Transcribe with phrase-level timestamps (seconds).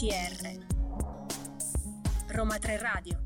[0.00, 0.56] RTR
[2.28, 3.18] Roma 3 Radio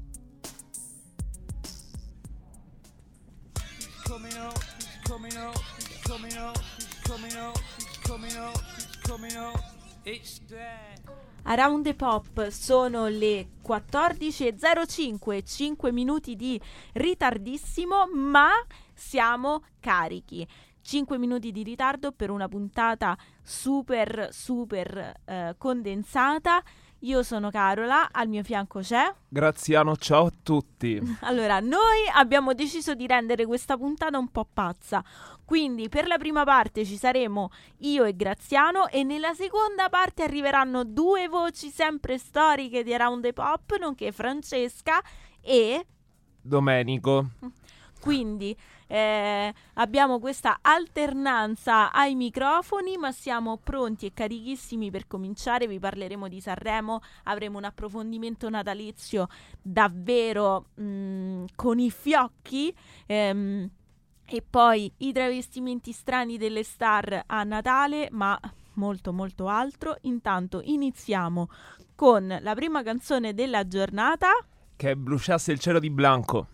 [4.03, 8.97] coming up, he's coming up, he's coming up, he's coming up, he's coming up, he's
[9.07, 9.63] coming up.
[10.03, 10.97] It's there.
[11.45, 16.61] Around the Pop sono le 14.05, 5 minuti di
[16.95, 18.51] ritardissimo, ma
[18.93, 20.45] siamo carichi.
[20.83, 26.63] 5 minuti di ritardo per una puntata super super eh, condensata.
[27.01, 29.15] Io sono Carola, al mio fianco c'è.
[29.29, 30.99] Graziano, ciao a tutti.
[31.21, 35.05] Allora, noi abbiamo deciso di rendere questa puntata un po' pazza.
[35.45, 40.83] Quindi, per la prima parte ci saremo io e Graziano, e nella seconda parte arriveranno
[40.85, 45.03] due voci sempre storiche di Around the Pop, nonché Francesca
[45.43, 45.85] e.
[46.41, 47.33] Domenico.
[48.01, 48.57] Quindi
[48.95, 55.67] eh, abbiamo questa alternanza ai microfoni, ma siamo pronti e carichissimi per cominciare.
[55.67, 59.27] Vi parleremo di Sanremo, avremo un approfondimento natalizio
[59.61, 62.73] davvero mh, mm, con i fiocchi.
[63.07, 63.69] Ehm,
[64.27, 68.39] e poi i travestimenti strani delle star a Natale, ma
[68.75, 69.97] molto molto altro.
[70.03, 71.49] Intanto iniziamo
[71.97, 74.31] con la prima canzone della giornata.
[74.77, 76.54] Che bruciasse il cielo di Blanco.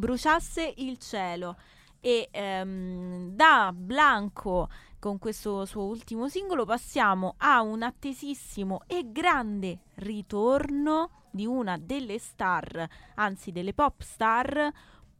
[0.00, 1.56] Bruciasse il cielo
[2.00, 9.80] e ehm, da Blanco con questo suo ultimo singolo passiamo a un attesissimo e grande
[9.96, 14.72] ritorno di una delle star, anzi delle pop star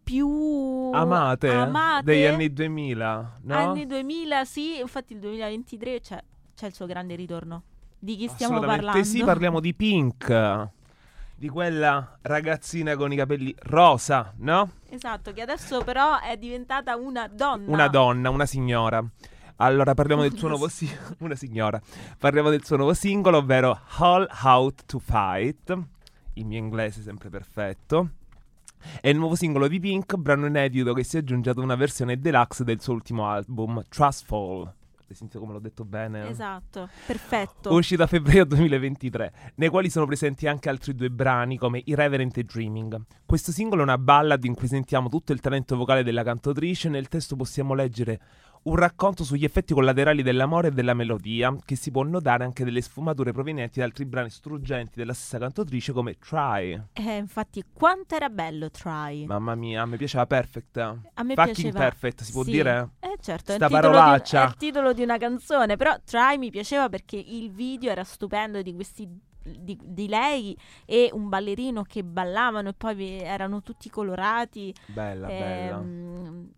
[0.02, 3.54] più amate, amate degli anni 2000, no?
[3.54, 6.24] Anni 2000, sì, infatti il 2023 c'è,
[6.56, 7.62] c'è il suo grande ritorno.
[7.98, 9.04] Di chi stiamo parlando?
[9.04, 10.70] Sì, parliamo di Pink
[11.40, 14.72] di quella ragazzina con i capelli rosa, no?
[14.90, 17.72] Esatto, che adesso però è diventata una donna.
[17.72, 19.02] Una donna, una signora.
[19.56, 21.16] Allora parliamo del suo nuovo singolo.
[21.20, 21.80] una signora.
[22.18, 25.78] Parliamo del suo nuovo singolo, ovvero All Out to Fight.
[26.34, 28.10] Il mio inglese è sempre perfetto.
[29.00, 32.18] È il nuovo singolo di Pink, brano inedito che si è aggiunge ad una versione
[32.18, 34.74] deluxe del suo ultimo album, Trustful
[35.10, 36.28] hai sentito come l'ho detto bene?
[36.28, 37.72] Esatto, perfetto.
[37.72, 42.44] Uscito a febbraio 2023, nei quali sono presenti anche altri due brani come Irreverent e
[42.44, 43.00] Dreaming.
[43.26, 47.08] Questo singolo è una ballad in cui sentiamo tutto il talento vocale della cantautrice, nel
[47.08, 48.20] testo possiamo leggere
[48.62, 52.80] un racconto sugli effetti collaterali dell'amore e della melodia, che si può notare anche delle
[52.80, 56.80] sfumature provenienti da altri brani struggenti della stessa cantautrice come Try.
[56.92, 59.24] Eh, infatti, quanto era bello Try.
[59.26, 60.76] Mamma mia, a me piaceva Perfect.
[60.76, 61.78] A me Fucking piaceva...
[61.78, 62.50] Perfect, si può sì.
[62.50, 62.90] dire?
[63.00, 64.38] Eh certo, Sta è il, parolaccia.
[64.38, 68.04] Di, è il titolo di una canzone, però Try mi piaceva perché il video era
[68.04, 69.08] stupendo di questi
[69.58, 74.74] di, di, lei e un ballerino che ballavano e poi erano tutti colorati.
[74.86, 75.82] Bella, eh, bella.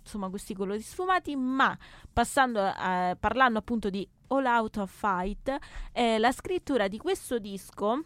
[0.00, 1.36] Insomma, questi colori sfumati.
[1.36, 1.76] Ma
[2.12, 5.56] passando a, parlando appunto di All Out of Fight,
[5.92, 8.04] eh, la scrittura di questo disco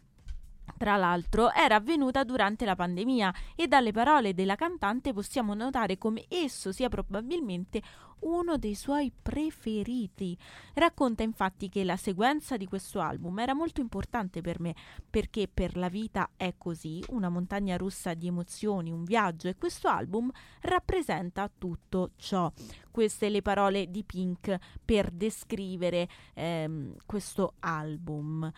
[0.76, 6.24] tra l'altro, era avvenuta durante la pandemia e dalle parole della cantante possiamo notare come
[6.28, 7.82] esso sia probabilmente
[8.20, 10.36] uno dei suoi preferiti.
[10.74, 14.74] Racconta infatti che la sequenza di questo album era molto importante per me
[15.08, 19.88] perché per la vita è così, una montagna russa di emozioni, un viaggio e questo
[19.88, 20.30] album
[20.62, 22.50] rappresenta tutto ciò.
[22.90, 28.50] Queste le parole di Pink per descrivere ehm, questo album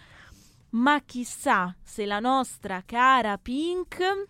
[0.70, 4.26] ma chissà se la nostra cara Pink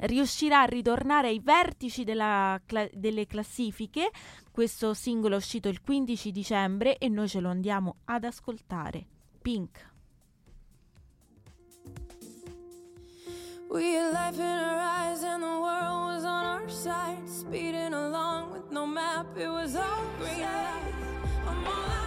[0.00, 4.10] riuscirà a ritornare ai vertici della, cla- delle classifiche.
[4.50, 9.06] Questo singolo è uscito il 15 dicembre e noi ce lo andiamo ad ascoltare.
[9.40, 9.92] Pink.
[13.68, 18.52] We had life in our eyes and the world was on our side, speeding along
[18.52, 22.03] with no map, it was all green lights.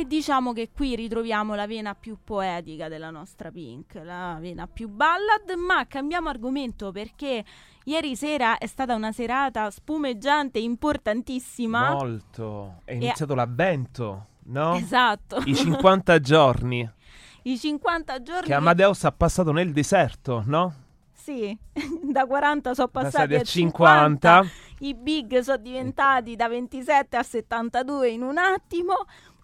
[0.00, 4.88] E diciamo che qui ritroviamo la vena più poetica della nostra Pink, la vena più
[4.88, 7.44] ballad, ma cambiamo argomento perché
[7.84, 11.92] ieri sera è stata una serata spumeggiante, importantissima.
[11.92, 12.80] Molto.
[12.86, 13.36] È iniziato e...
[13.36, 14.74] l'avvento, no?
[14.76, 15.42] Esatto.
[15.44, 16.90] I 50 giorni.
[17.42, 18.46] I 50 giorni.
[18.46, 20.74] Che Amadeus ha passato nel deserto, no?
[21.12, 21.54] Sì,
[22.10, 24.42] da 40 sono passati a 50.
[24.44, 24.68] 50.
[24.82, 28.94] I big sono diventati da 27 a 72 in un attimo.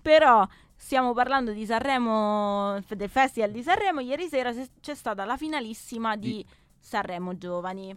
[0.06, 3.98] Però stiamo parlando di Sanremo, del Festival di Sanremo.
[3.98, 6.46] Ieri sera c'è stata la finalissima di
[6.78, 7.92] Sanremo Giovani.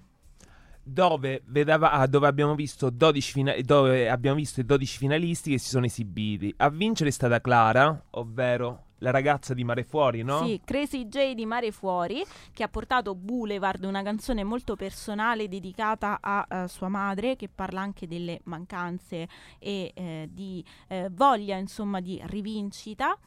[0.82, 5.60] Dove, vedeva, ah, dove, abbiamo visto 12 fina- dove abbiamo visto i 12 finalisti che
[5.60, 6.52] si sono esibiti.
[6.58, 10.46] A vincere è stata Clara, ovvero la ragazza di Mare Fuori, no?
[10.46, 12.24] Sì, Crazy J di Mare Fuori,
[12.54, 17.82] che ha portato Boulevard, una canzone molto personale dedicata a eh, sua madre, che parla
[17.82, 23.18] anche delle mancanze e eh, di eh, voglia, insomma, di rivincita.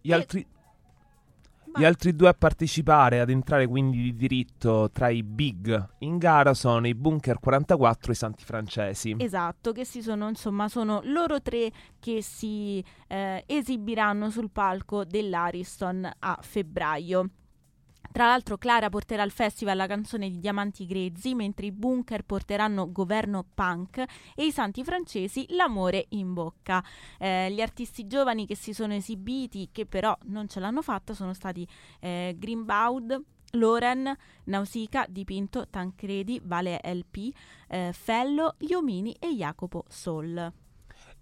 [0.00, 0.46] Gli E- altri...
[1.74, 6.54] Gli altri due a partecipare, ad entrare quindi di diritto tra i big in gara
[6.54, 9.14] sono i Bunker 44 e i Santi Francesi.
[9.18, 16.10] Esatto, che si sono, insomma, sono loro tre che si eh, esibiranno sul palco dell'Ariston
[16.18, 17.30] a febbraio.
[18.12, 22.90] Tra l'altro Clara porterà al festival la canzone di Diamanti Grezzi, mentre i Bunker porteranno
[22.90, 24.04] Governo Punk
[24.34, 26.82] e i Santi Francesi L'amore in bocca.
[27.18, 31.32] Eh, gli artisti giovani che si sono esibiti, che però non ce l'hanno fatta, sono
[31.34, 31.66] stati
[32.00, 33.22] eh, Greenbaud,
[33.52, 34.12] Loren,
[34.44, 37.32] Nausicaa, Dipinto, Tancredi, Vale LP,
[37.68, 40.52] eh, Fello, Iomini e Jacopo Sol.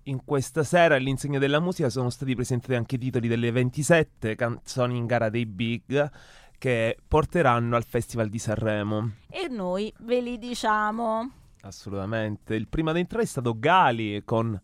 [0.04, 4.96] In questa sera all'insegna della musica sono stati presentati anche i titoli delle 27 canzoni
[4.96, 6.10] in gara dei big
[6.58, 9.12] che porteranno al Festival di Sanremo.
[9.30, 11.30] E noi ve li diciamo.
[11.62, 12.54] Assolutamente.
[12.54, 14.60] Il primo ad entrare è stato Gali con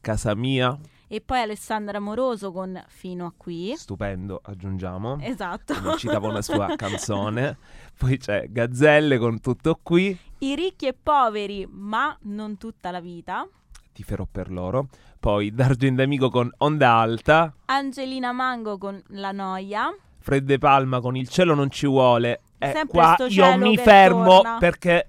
[0.00, 0.78] Casa Mia,
[1.08, 3.74] E poi Alessandra Moroso con Fino a qui.
[3.76, 5.18] stupendo, aggiungiamo.
[5.20, 5.74] Esatto.
[5.74, 7.56] Come citava una sua canzone.
[7.96, 13.48] Poi c'è Gazzelle con Tutto qui, I ricchi e poveri, ma non tutta la vita.
[13.92, 14.88] ti farò per loro.
[15.18, 19.92] Poi D'Argento Amico con Onda Alta, Angelina Mango con La noia.
[20.26, 22.40] Fredde Palma con Il cielo non ci vuole.
[22.58, 24.56] E Sempre qua io mi fermo torna.
[24.58, 25.08] perché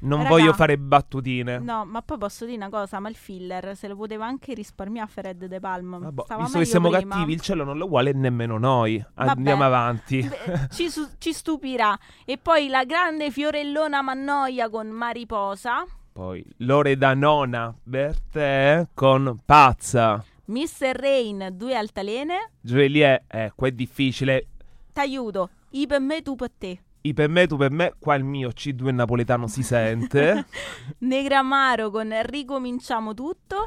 [0.00, 0.30] non Raga.
[0.30, 1.60] voglio fare battutine.
[1.60, 5.08] No, ma poi posso dire una cosa, ma il filler se lo poteva anche risparmiare
[5.08, 5.98] Fred De Palma.
[5.98, 7.14] Vabbè, Stava visto che siamo prima.
[7.14, 9.00] cattivi, il cielo non lo vuole nemmeno noi.
[9.14, 9.30] Vabbè.
[9.30, 10.28] Andiamo avanti.
[10.28, 11.96] Beh, ci, su- ci stupirà.
[12.24, 15.84] E poi la grande Fiorellona Mannoia con Mariposa.
[16.10, 20.24] Poi Loredanona Bertè con Pazza.
[20.52, 20.94] Mr.
[20.94, 22.50] Rain, due altalene.
[22.60, 24.48] Gioelie, eh, qua è difficile.
[24.92, 25.48] T'aiuto.
[25.70, 26.78] I per me, tu per te.
[27.00, 30.44] I per me, tu per me, qua il mio C2 napoletano si sente.
[30.98, 33.66] Negramaro con Ricominciamo tutto.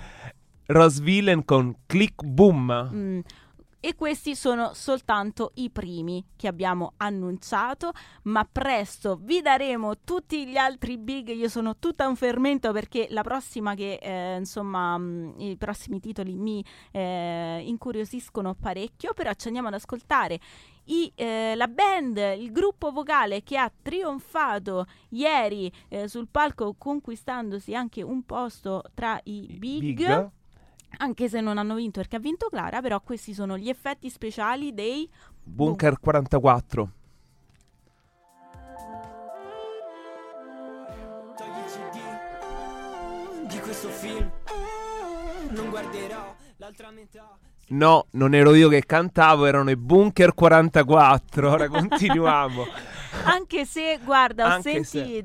[0.68, 2.90] Rose Villain con Click Boom.
[2.94, 3.20] Mm,
[3.86, 7.92] E questi sono soltanto i primi che abbiamo annunciato,
[8.24, 11.28] ma presto vi daremo tutti gli altri big.
[11.28, 16.36] Io sono tutta un fermento perché la prossima che, eh, insomma, mm, i prossimi titoli
[16.36, 20.40] mi eh, incuriosiscono parecchio, però ci andiamo ad ascoltare
[20.86, 27.76] i, eh, la band, il gruppo vocale che ha trionfato ieri eh, sul palco conquistandosi
[27.76, 30.32] anche un posto tra i big
[30.98, 34.74] anche se non hanno vinto perché ha vinto Clara, però questi sono gli effetti speciali
[34.74, 35.10] dei
[35.44, 36.90] Bunker 44.
[41.38, 44.30] Togli il CD di questo film.
[45.50, 47.38] Non guarderò l'altra metà.
[47.68, 51.50] No, non ero io che cantavo, erano i Bunker 44.
[51.50, 52.66] Ora continuiamo.
[53.26, 55.24] anche se guarda, ho Anche se-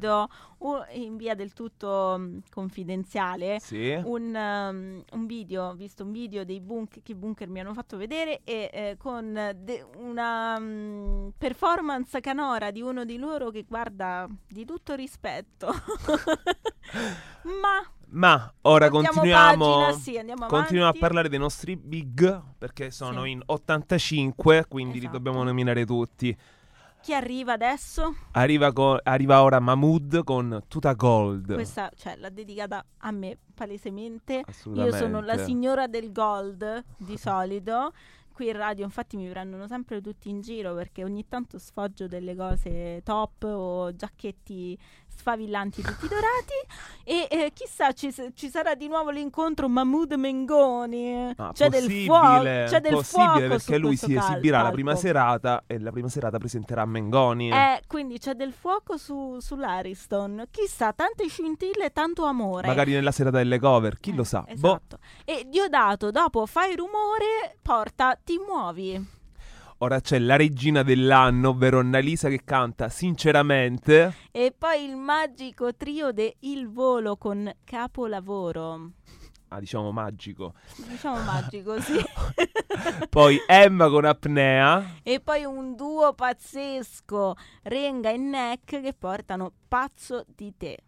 [0.93, 3.99] in via del tutto mm, confidenziale sì.
[4.05, 7.73] un, um, un video, ho visto un video dei bunker che i bunker mi hanno
[7.73, 13.65] fatto vedere e eh, con de- una mm, performance canora di uno di loro che
[13.67, 15.69] guarda di tutto rispetto.
[17.43, 19.87] Ma Ma ora continuiamo.
[19.87, 23.31] pagina, sì, continuiamo a parlare dei nostri big perché sono Sì.
[23.31, 25.17] in 85, quindi li Esatto.
[25.17, 26.37] dobbiamo nominare tutti.
[27.01, 28.15] Chi arriva adesso?
[28.33, 31.55] Arriva, co- arriva ora Mahmood con Tuta Gold.
[31.55, 34.45] Questa cioè, l'ha dedicata a me palesemente.
[34.75, 37.93] Io sono la signora del gold di solito.
[38.33, 42.35] Qui in radio infatti mi prendono sempre tutti in giro perché ogni tanto sfoggio delle
[42.35, 44.79] cose top o giacchetti
[45.09, 46.55] sfavillanti tutti dorati
[47.05, 52.43] e eh, chissà ci, ci sarà di nuovo l'incontro Mahmood Mengoni Ah, c'è del fuoco
[52.43, 56.09] c'è del possibile fuoco perché lui si cal- esibirà la prima serata e la prima
[56.09, 57.51] serata presenterà Mengoni.
[57.51, 63.13] eh, quindi c'è del fuoco su, sull'Ariston chissà tante scintille e tanto amore Magari nella
[63.13, 64.41] serata delle cover, chi Eh, lo sa.
[64.41, 64.99] Boh, Esatto.
[65.25, 69.19] E Diodato, dopo fai rumore, porta ti muovi.
[69.83, 74.15] Ora c'è la regina dell'anno, ovvero Annalisa che canta sinceramente.
[74.31, 78.91] E poi il magico trio de Il Volo con capolavoro.
[79.49, 80.55] Ah, diciamo magico.
[80.87, 81.99] Diciamo magico, sì.
[83.11, 84.99] Poi Emma con apnea.
[85.03, 87.35] e poi un duo pazzesco,
[87.65, 90.79] Renga e Neck, che portano Pazzo di te.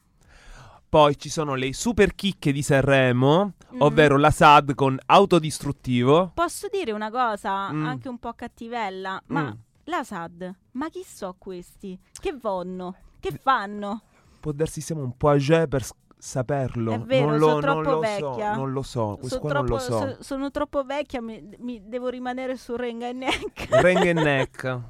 [0.92, 3.80] Poi ci sono le super chicche di Sanremo, Mm.
[3.80, 6.32] ovvero la SAD con autodistruttivo.
[6.34, 7.86] Posso dire una cosa, Mm.
[7.86, 9.50] anche un po' cattivella, ma Mm.
[9.84, 11.98] la SAD, ma chi so questi?
[12.12, 12.94] Che vanno?
[13.20, 14.02] Che fanno?
[14.38, 15.82] Può darsi siamo un po' age per
[16.18, 16.92] saperlo.
[16.92, 18.52] È vero, non lo, sono non troppo lo vecchia.
[18.52, 19.98] so, non lo so, questo Sono qua non lo troppo, so.
[20.16, 23.66] so- sono troppo vecchia, mi, mi devo rimanere su Renga e Neck.
[23.80, 24.80] Ring and neck.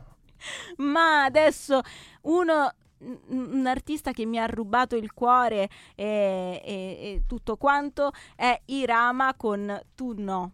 [0.78, 1.80] Ma adesso
[2.22, 2.72] uno,
[3.28, 9.34] un artista che mi ha rubato il cuore e, e- e tutto quanto è Irama
[9.34, 10.52] con Tu no.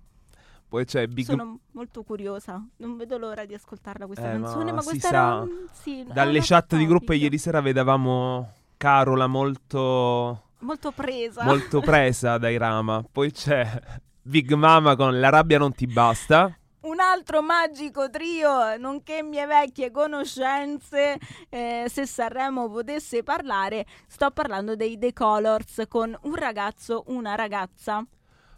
[0.68, 4.76] Poi c'è Big Sono molto curiosa, non vedo l'ora di ascoltarla questa Eh, canzone, ma
[4.76, 11.44] ma questa era sì, Dalle chat di gruppo ieri sera vedevamo Carola molto molto presa.
[11.44, 13.02] molto presa dai Rama.
[13.10, 13.80] Poi c'è
[14.20, 16.54] Big Mama con La rabbia non ti basta.
[16.88, 21.18] Un altro magico trio, nonché mie vecchie conoscenze,
[21.50, 28.02] eh, se Sanremo potesse parlare, sto parlando dei The Colors con un ragazzo, una ragazza.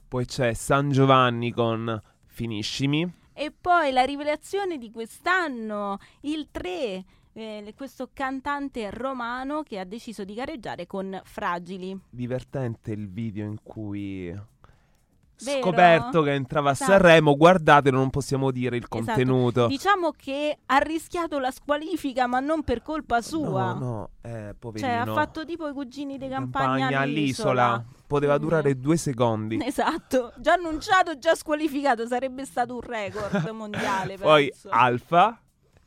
[0.07, 3.13] Poi c'è San Giovanni con Finiscimi.
[3.33, 10.23] E poi la rivelazione di quest'anno, il 3, eh, questo cantante romano che ha deciso
[10.23, 11.99] di gareggiare con Fragili.
[12.09, 14.33] Divertente il video in cui
[15.45, 15.61] Vero?
[15.61, 16.91] scoperto che entrava a Esatto.
[16.93, 19.05] Sanremo, guardate, non possiamo dire il Esatto.
[19.05, 19.67] contenuto.
[19.67, 23.73] Diciamo che ha rischiato la squalifica, ma non per colpa sua.
[23.73, 24.89] No, no, eh, poverino.
[24.89, 27.83] Cioè, ha fatto tipo i cugini di In campagna, all'isola.
[28.07, 29.59] Poteva Quindi- durare due secondi.
[29.65, 34.17] Esatto, già annunciato, già squalificato, sarebbe stato un record mondiale.
[34.19, 34.69] Poi penso.
[34.71, 35.41] Alfa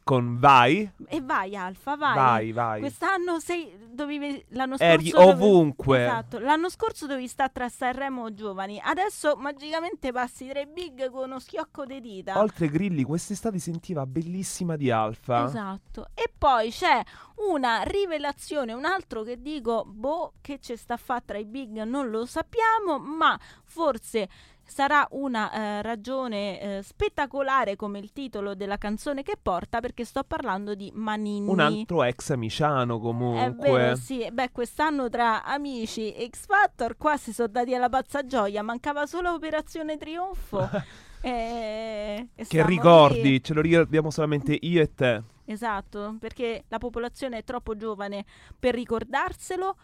[0.03, 0.89] con Vai.
[1.07, 2.15] E vai Alfa, vai.
[2.15, 2.79] Vai, vai.
[2.81, 6.03] Quest'anno sei, dovevi, l'anno scorso Eri ovunque.
[6.03, 11.29] Esatto, l'anno scorso dovevi stare tra Sanremo giovani, adesso magicamente passi tra i big con
[11.29, 12.39] uno schiocco di dita.
[12.39, 15.45] Oltre Grilli, quest'estate sentiva bellissima di Alfa.
[15.45, 16.07] Esatto.
[16.13, 17.01] E poi c'è
[17.49, 21.81] una rivelazione, un altro che dico, boh, che ci sta a fare tra i big
[21.83, 24.29] non lo sappiamo, ma forse
[24.65, 30.23] sarà una eh, ragione eh, spettacolare come il titolo della canzone che porta perché sto
[30.23, 31.47] parlando di Manini.
[31.47, 33.71] Un altro ex amiciano È comunque.
[33.71, 34.27] vero, sì.
[34.31, 39.05] Beh, quest'anno tra amici e X Factor qua si sono dati alla pazza gioia, mancava
[39.05, 40.69] solo Operazione Trionfo.
[41.21, 43.43] e, e Che ricordi, lì.
[43.43, 45.23] ce lo ricordiamo solamente io e te.
[45.45, 48.25] Esatto, perché la popolazione è troppo giovane
[48.57, 49.75] per ricordarselo,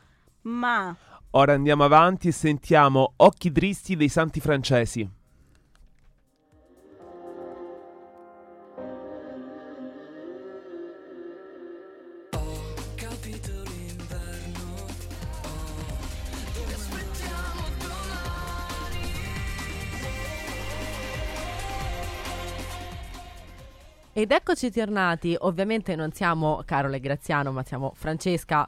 [0.43, 0.95] ma
[1.31, 5.07] Ora andiamo avanti e sentiamo Occhi tristi dei santi francesi.
[24.12, 25.36] Ed eccoci tornati.
[25.39, 28.67] Ovviamente non siamo Carolo e Graziano, ma siamo Francesca.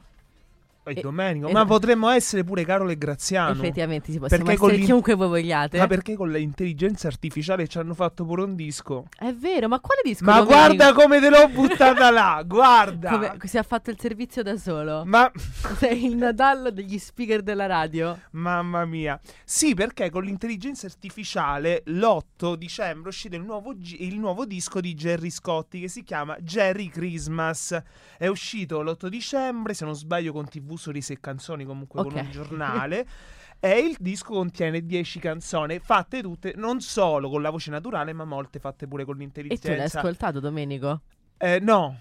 [0.82, 3.52] Poi E- Domenico, ma potremmo essere pure Carolo e Graziano.
[3.52, 5.78] Effettivamente si possiamo Perché essere chiunque voi vogliate.
[5.78, 9.04] Ma perché con l'intelligenza artificiale ci hanno fatto pure un disco?
[9.16, 10.24] È vero, ma quale disco?
[10.24, 10.58] Ma Domenico?
[10.58, 13.10] guarda come te l'ho buttata là, guarda.
[13.18, 15.04] Come si è fatto il servizio da solo.
[15.04, 15.30] Ma
[15.78, 18.18] Sei il Nadal degli speaker della radio.
[18.32, 19.20] mamma mia.
[19.44, 24.80] Sì, perché con l'intelligenza artificiale l'8 dicembre è uscito il nuovo, gi- il nuovo disco
[24.80, 27.80] di Jerry Scotti che si chiama Jerry Christmas.
[28.18, 32.20] È uscito l'8 dicembre, se non sbaglio con TV Sorrisi e canzoni comunque con Ok.
[32.24, 33.06] un giornale.
[33.64, 38.24] E il disco contiene 10 canzoni, fatte tutte non solo con la voce naturale, ma
[38.24, 39.98] molte fatte pure con E tu l'hai l'intelligenza.
[40.00, 41.02] ascoltato, Domenico?
[41.38, 41.96] Eh, no,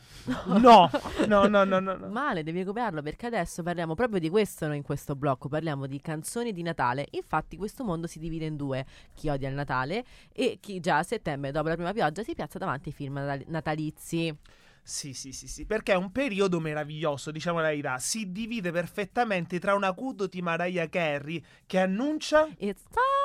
[0.45, 0.89] no,
[1.27, 1.95] no, no, no, no.
[1.95, 2.07] no.
[2.09, 6.01] Male, devi recuperarlo perché adesso parliamo proprio di questo noi in questo blocco, parliamo di
[6.01, 7.05] canzoni di Natale.
[7.11, 11.03] Infatti questo mondo si divide in due, chi odia il Natale e chi già a
[11.03, 14.35] settembre dopo la prima pioggia si piazza davanti ai film natali- natalizi.
[14.83, 17.97] Sì, sì, sì, sì, perché è un periodo meraviglioso, diciamo la verità.
[18.00, 22.47] Si divide perfettamente tra una acuto di Mariah Carey che annuncia...
[22.57, 23.21] It's Ma time!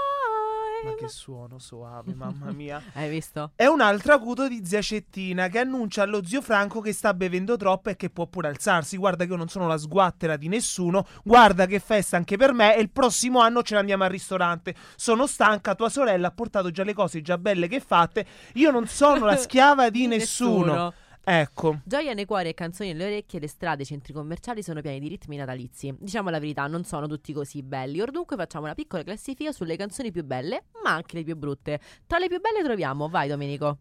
[0.94, 2.80] che suono soave, mamma mia.
[2.94, 3.52] Hai visto?
[3.56, 7.56] E un altro acuto di zia Cettina che annuncia allo zio Franco che sta bevendo
[7.56, 8.96] troppo e che può pure alzarsi.
[8.96, 11.06] Guarda che io non sono la sguattera di nessuno.
[11.25, 12.76] Guarda che festa anche per me.
[12.76, 14.75] E il prossimo anno ce ne andiamo al ristorante.
[14.96, 18.26] Sono stanca, tua sorella ha portato già le cose già belle che fatte.
[18.54, 20.92] Io non sono la schiava di nessuno.
[21.28, 21.80] Ecco.
[21.85, 25.00] Gioia nei cuori e canzoni nelle orecchie, le strade e i centri commerciali sono pieni
[25.00, 25.92] di ritmi natalizi.
[25.99, 28.00] Diciamo la verità, non sono tutti così belli.
[28.00, 31.80] Or dunque facciamo una piccola classifica sulle canzoni più belle, ma anche le più brutte.
[32.06, 33.78] Tra le più belle troviamo, vai Domenico.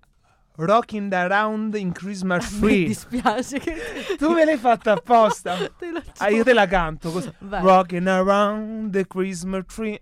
[0.57, 2.85] Rocking around in Christmas Mi tree.
[2.85, 3.75] dispiace che
[4.17, 5.55] tu me l'hai fatta apposta.
[5.77, 7.31] te Ah, io te la canto così.
[7.39, 10.01] Rocking around the Christmas tree.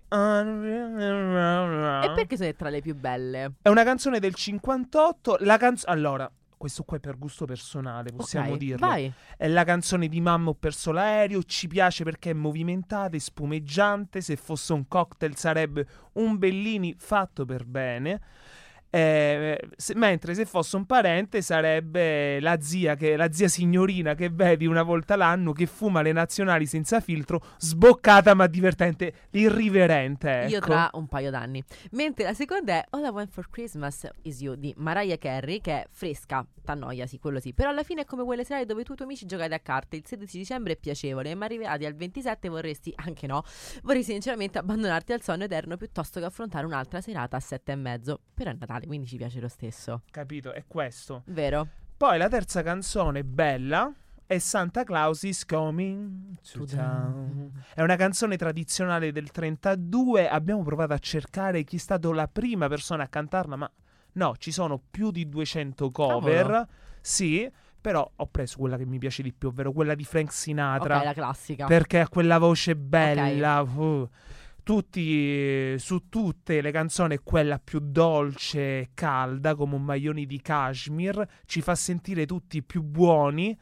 [2.14, 3.52] perché sono tra le più belle?
[3.60, 5.36] È una canzone del 58.
[5.40, 5.92] La canzone.
[5.92, 6.30] Allora,
[6.64, 8.86] questo qua è per gusto personale, possiamo Ok, dirlo.
[8.86, 9.12] Vai.
[9.36, 11.42] È la canzone di Mamma ho perso l'aereo.
[11.42, 14.22] Ci piace perché è movimentata e spumeggiante.
[14.22, 18.18] Se fosse un cocktail sarebbe un Bellini fatto per bene.
[18.94, 24.28] Eh, se- mentre se fosse un parente sarebbe la zia, che, la zia signorina che
[24.30, 30.42] vedi una volta l'anno che fuma le nazionali senza filtro, sboccata ma divertente, irriverente.
[30.42, 30.52] Ecco.
[30.52, 31.60] Io tra un paio d'anni.
[31.90, 35.72] Mentre la seconda è All I Want for Christmas Is You di Mariah Carey, che
[35.72, 37.52] è fresca, t'annoia, sì, quello sì.
[37.52, 39.58] Però alla fine è come quelle serate dove tu e i tuoi amici giocate a
[39.58, 39.96] carte.
[39.96, 43.42] Il 16 dicembre è piacevole, ma arrivati al 27 vorresti, anche no,
[43.82, 48.20] vorresti sinceramente abbandonarti al sonno eterno piuttosto che affrontare un'altra serata a sette e mezzo.
[48.32, 50.02] Però è Natale, quindi ci piace lo stesso.
[50.10, 50.52] Capito?
[50.52, 51.22] È questo.
[51.26, 51.68] Vero?
[51.96, 53.92] Poi la terza canzone bella
[54.26, 57.64] è Santa Claus is coming to To town.
[57.74, 60.28] È una canzone tradizionale del 32.
[60.28, 63.70] Abbiamo provato a cercare chi è stato la prima persona a cantarla, ma
[64.12, 66.46] no, ci sono più di 200 cover.
[66.46, 66.68] Cavolo.
[67.00, 67.50] Sì,
[67.80, 70.96] però ho preso quella che mi piace di più, ovvero quella di Frank Sinatra.
[70.96, 71.66] Ok, la classica.
[71.66, 73.60] Perché ha quella voce bella.
[73.60, 74.08] uh.
[74.64, 81.28] Tutti, su tutte le canzoni, quella più dolce e calda, come un maglione di cashmere,
[81.44, 83.56] ci fa sentire tutti più buoni.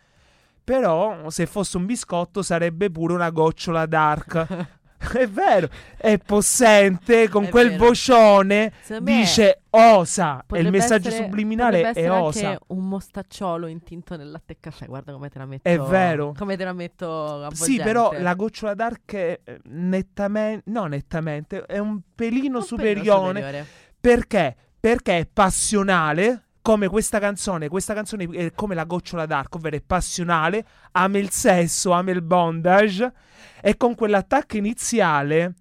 [0.62, 4.68] Però, se fosse un biscotto, sarebbe pure una gocciola dark.
[5.18, 7.86] è vero, è possente, con È quel vero.
[7.86, 8.72] vocione.
[9.00, 10.44] Dice osa.
[10.50, 12.48] E il messaggio essere- subliminale è osa.
[12.50, 14.86] anche un mostacciolo intinto nel latte e caffè.
[14.86, 15.68] Guarda come te la metto.
[15.68, 16.32] È vero.
[16.36, 17.06] Come te la metto
[17.44, 17.64] avvolgente.
[17.64, 22.60] Sì, però la gocciola dark è eh, nettamente, no nettamente, è un pelino Un pelino
[22.60, 23.26] superiore.
[23.40, 23.66] superiore.
[24.00, 24.56] Perché?
[24.80, 27.68] Perché è passionale, come questa canzone.
[27.68, 32.22] Questa canzone è come la gocciola dark, ovvero è passionale, ama il sesso, ama il
[32.22, 33.12] bondage,
[33.60, 35.54] e con quell'attacco iniziale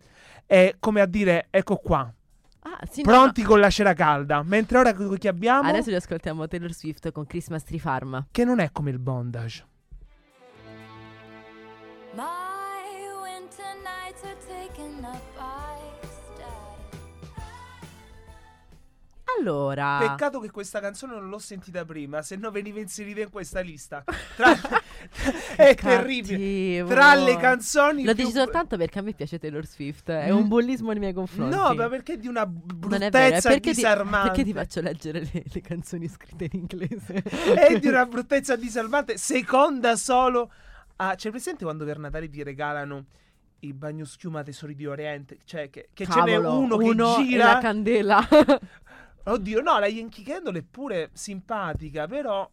[0.45, 2.11] è come a dire, ecco qua,
[2.63, 4.43] Ah, sì, no, pronti con la cera calda.
[4.43, 5.35] Mentre ora che che no.
[5.35, 8.27] abbiamo, Adesso ci ascoltiamo Taylor Swift con Christmas Tree Farm.
[8.29, 9.65] che non è come il bondage.
[12.13, 12.21] My
[13.23, 15.21] winter nights are taken up
[19.39, 23.59] Allora, Peccato che questa canzone non l'ho sentita prima, se no veniva inserita in questa
[23.61, 24.03] lista.
[24.35, 24.53] Tra-
[25.55, 26.77] è terribile.
[26.77, 26.87] Cattivo.
[26.89, 30.09] Tra le canzoni Lo più- dici soltanto perché a me piace Taylor Swift.
[30.09, 30.35] È Mm.
[30.35, 31.55] un bullismo nei miei confronti.
[31.55, 34.27] No, ma perché è di una è vero, bruttezza perché ti, disarmante.
[34.27, 37.13] perché ti faccio leggere le, le canzoni scritte in inglese.
[37.55, 40.51] È di una bruttezza disarmante, seconda solo
[40.97, 41.15] a...
[41.15, 43.05] C'è presente quando per Natale ti regalano
[43.63, 45.37] i bagnoschiuma tesori di Oriente?
[45.45, 47.53] Cioè, che, che ce n'è Cavolo, uno, uno che gira...
[47.53, 48.27] la candela.
[49.23, 52.49] Oddio, no, la Yankee Candle è pure simpatica, però...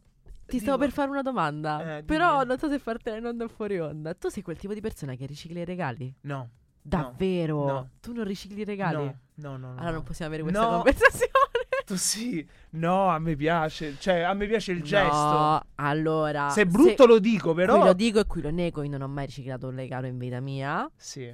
[0.46, 1.98] Ti stavo dico- per fare una domanda.
[1.98, 4.14] Eh, però non so se fartela in onda o fuori onda.
[4.14, 6.14] Tu sei quel tipo di persona che ricicla i regali?
[6.22, 6.48] No,
[6.80, 7.66] Davvero?
[7.66, 7.88] no.
[8.00, 9.04] Tu non ricicli i regali?
[9.04, 9.56] no, no, no.
[9.58, 9.92] no, Allora no.
[9.92, 10.74] non possiamo avere questa No.
[10.76, 11.32] conversazione.
[11.88, 15.14] Tu sì, no, a me piace, cioè a me piace il gesto.
[15.16, 16.50] No, allora.
[16.50, 17.82] Se è brutto lo dico, Qui però...
[17.82, 20.38] lo dico e qui lo nego, io non ho mai riciclato un regalo in vita
[20.40, 20.86] mia.
[20.96, 21.30] Sì.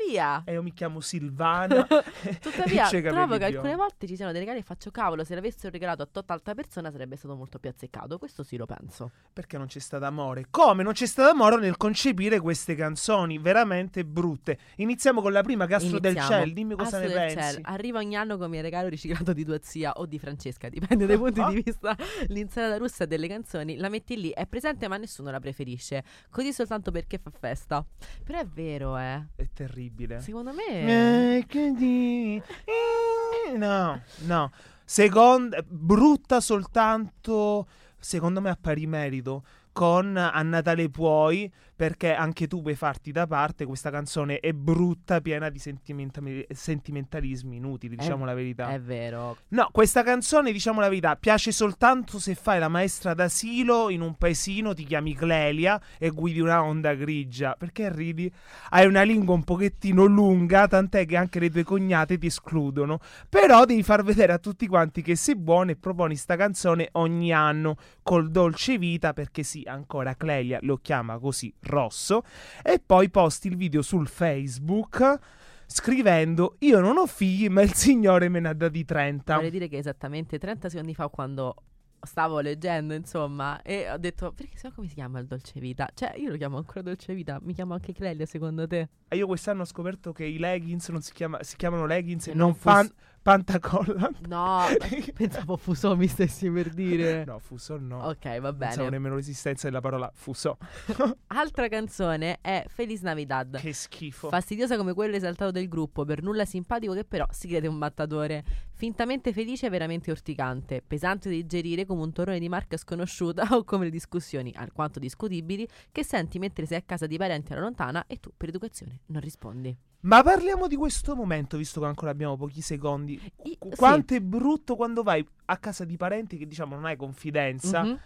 [0.00, 1.86] Tuttavia, E io mi chiamo Silvana.
[2.40, 5.70] tuttavia capelli trovo che alcune volte ci siano dei regali e faccio cavolo, se l'avessero
[5.70, 8.18] regalato a tot altra persona sarebbe stato molto più azzeccato.
[8.18, 9.10] Questo sì lo penso.
[9.32, 10.46] Perché non c'è stato amore?
[10.50, 14.58] Come non c'è stato amore nel concepire queste canzoni veramente brutte?
[14.76, 16.18] Iniziamo con la prima, Castro del.
[16.20, 16.52] Ciel.
[16.52, 17.52] Dimmi cosa Astro ne pensi.
[17.52, 17.60] Ciel.
[17.64, 21.40] Arriva ogni anno come regalo riciclato di tua zia o di Francesca, dipende dai punti
[21.40, 21.48] Ah.
[21.50, 21.96] di vista.
[22.28, 26.02] L'insalata russa delle canzoni la metti lì, è presente ma nessuno la preferisce.
[26.30, 27.84] Così soltanto perché fa festa.
[28.24, 29.26] Però è vero, eh.
[29.36, 29.89] È terribile.
[30.20, 31.36] Secondo me...
[31.36, 34.50] Eh, che di- eh, No, no.
[34.84, 37.66] Seconda, brutta soltanto,
[37.98, 41.50] secondo me, a pari merito con A Natale Puoi,
[41.80, 43.64] perché anche tu puoi farti da parte.
[43.64, 48.68] Questa canzone è brutta, piena di sentimenta- sentimentalismi inutili, diciamo la verità.
[48.68, 49.38] È vero.
[49.48, 54.14] No, questa canzone, diciamo la verità, piace soltanto se fai la maestra d'asilo in un
[54.16, 57.56] paesino, ti chiami Clelia e guidi una Honda grigia.
[57.58, 58.30] Perché ridi?
[58.68, 63.00] Hai una lingua un pochettino lunga, tant'è che anche le tue cognate ti escludono.
[63.26, 67.32] Però devi far vedere a tutti quanti che sei buono e proponi sta canzone ogni
[67.32, 72.22] anno col dolce vita, perché sì, ancora Clelia lo chiama così rosso.
[72.62, 75.18] E poi posti il video sul Facebook
[75.66, 79.68] scrivendo io non ho figli ma il signore me ne ha dati 30 Vorrei dire
[79.68, 81.54] che esattamente 30 secondi fa quando
[82.02, 85.88] stavo leggendo, insomma, e ho detto, perché se no come si chiama il dolce vita?
[85.92, 88.88] Cioè, io lo chiamo ancora dolce vita, mi chiamo anche Clelia secondo te?
[89.08, 92.34] E io quest'anno ho scoperto che i leggings non si, chiama- si chiamano leggings e
[92.34, 94.64] non non pan- fus- pantacollant No,
[95.14, 97.24] pensavo fuso mi stessi per dire.
[97.24, 98.90] no fuso no Ok, va non pensavo bene.
[98.90, 100.56] nemmeno l'esistenza della parola fuso
[101.28, 103.58] Altra canzone è Feliz Navidad.
[103.58, 107.66] che schifo Fastidiosa come quello esaltato del gruppo, per nulla simpatico che però si crede
[107.68, 108.42] un mattatore.
[108.72, 113.64] Fintamente felice e veramente orticante, pesante da digerire come un torrone di marca sconosciuta o
[113.64, 118.04] come le discussioni, alquanto discutibili, che senti mentre sei a casa di parenti alla lontana
[118.06, 119.76] e tu per educazione non rispondi.
[120.02, 123.76] Ma parliamo di questo momento visto che ancora abbiamo pochi secondi qu- sì.
[123.76, 127.98] quanto è brutto quando vai a casa di parenti che diciamo non hai confidenza Mhm.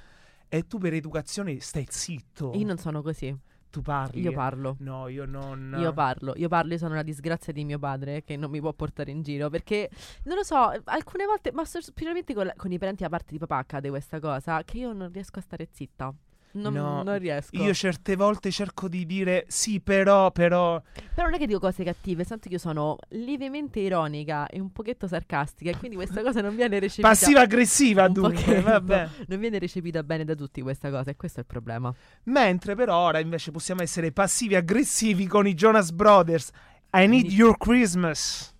[0.48, 2.52] e tu per educazione stai zitto.
[2.54, 3.36] Io non sono così.
[3.70, 4.20] Tu parli.
[4.20, 4.34] Io eh.
[4.34, 4.76] parlo.
[4.80, 5.74] No, io non.
[5.80, 8.72] Io parlo, io parlo, io sono una disgrazia di mio padre che non mi può
[8.72, 9.90] portare in giro perché
[10.24, 13.38] non lo so, alcune volte, ma specialmente con, la- con i parenti da parte di
[13.38, 16.14] papà accade questa cosa che io non riesco a stare zitta.
[16.54, 17.60] Non, No, non riesco.
[17.60, 20.80] Io certe volte cerco di dire sì, però, però.
[21.14, 24.70] Però non è che dico cose cattive, sento che io sono lievemente ironica e un
[24.70, 27.08] pochetto sarcastica e quindi questa cosa non viene recepita.
[27.08, 28.34] Passiva-aggressiva un dunque.
[28.34, 28.62] pochetto.
[28.62, 29.08] Vabbè.
[29.26, 31.92] Non viene recepita bene da tutti questa cosa e questo è il problema.
[32.24, 36.50] Mentre però ora invece possiamo essere passivi-aggressivi con i Jonas Brothers.
[36.92, 38.53] I need Need- your Christmas.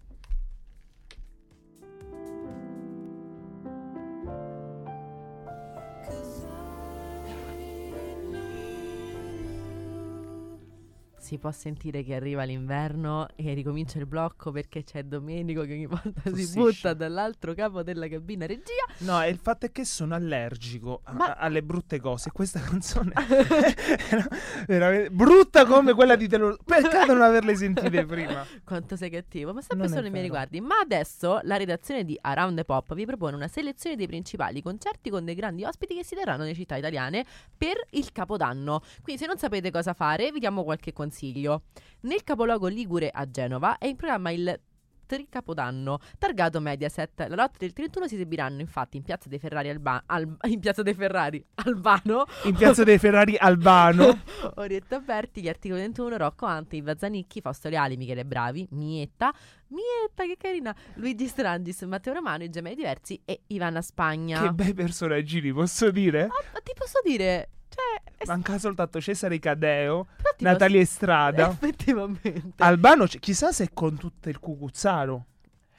[11.34, 15.86] Si può sentire che arriva l'inverno e ricomincia il blocco perché c'è Domenico che ogni
[15.86, 16.54] volta si Tossisce.
[16.60, 18.84] butta dall'altro capo della cabina regia.
[18.98, 22.30] No, e il fatto è che sono allergico a- Ma- alle brutte cose.
[22.30, 23.12] Questa canzone
[24.08, 24.28] era
[24.68, 26.56] veramente brutta come quella di Taylor.
[26.64, 28.46] Peccato non averle sentite prima.
[28.62, 30.60] Quanto sei cattivo, ma sempre solo nei miei riguardi.
[30.60, 35.10] Ma adesso la redazione di Around the Pop vi propone una selezione dei principali concerti
[35.10, 37.24] con dei grandi ospiti che si terranno nelle città italiane
[37.58, 38.82] per il Capodanno.
[39.02, 41.22] Quindi se non sapete cosa fare, vi diamo qualche consiglio.
[41.32, 44.60] Nel capoluogo Ligure a Genova è in programma il
[45.06, 47.26] Tri Capodanno, targato Mediaset.
[47.28, 50.82] La notte del 31 si esibiranno infatti in Piazza dei Ferrari Alba- Al- in Piazza
[50.82, 54.18] dei Ferrari Albano In piazza dei Ferrari Albano.
[54.56, 59.30] Orietta Berti, gli articoli 21, Rocco Ante, Iva Zanicchi, Fausto Leali, Michele Bravi, Mietta,
[59.68, 64.40] Mietta che carina, Luigi Strangis, Matteo Romano, i gemelli diversi e Ivana Spagna.
[64.40, 66.22] che bei personaggini, posso dire?
[66.22, 71.50] Ah, ma ti posso dire, cioè, Manca soltanto Cesare Cadeo, però ti Natalia Estrada.
[71.50, 72.52] Effettivamente.
[72.58, 75.26] Albano, chissà se è con tutto il cucuzzaro.